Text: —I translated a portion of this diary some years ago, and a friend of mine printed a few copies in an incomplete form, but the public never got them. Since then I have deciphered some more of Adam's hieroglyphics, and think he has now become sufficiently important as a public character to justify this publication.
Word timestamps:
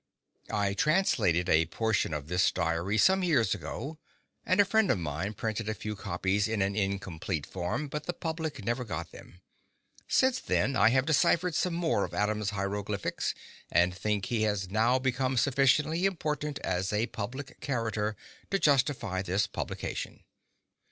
—I 0.49 0.73
translated 0.73 1.47
a 1.47 1.67
portion 1.67 2.11
of 2.11 2.27
this 2.27 2.51
diary 2.51 2.97
some 2.97 3.23
years 3.23 3.53
ago, 3.53 3.99
and 4.43 4.59
a 4.59 4.65
friend 4.65 4.89
of 4.89 4.97
mine 4.97 5.35
printed 5.35 5.69
a 5.69 5.75
few 5.75 5.95
copies 5.95 6.47
in 6.47 6.63
an 6.63 6.75
incomplete 6.75 7.45
form, 7.45 7.87
but 7.87 8.07
the 8.07 8.13
public 8.13 8.65
never 8.65 8.83
got 8.83 9.11
them. 9.11 9.41
Since 10.07 10.39
then 10.39 10.75
I 10.75 10.89
have 10.89 11.05
deciphered 11.05 11.53
some 11.53 11.75
more 11.75 12.03
of 12.03 12.15
Adam's 12.15 12.49
hieroglyphics, 12.49 13.35
and 13.71 13.93
think 13.93 14.25
he 14.25 14.41
has 14.41 14.71
now 14.71 14.97
become 14.97 15.37
sufficiently 15.37 16.05
important 16.07 16.57
as 16.63 16.91
a 16.91 17.05
public 17.05 17.59
character 17.59 18.15
to 18.49 18.57
justify 18.57 19.21
this 19.21 19.45
publication. 19.45 20.23